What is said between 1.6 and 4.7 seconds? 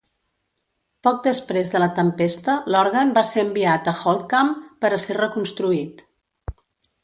de la tempesta, l'òrgan va ser enviat a Holtkamp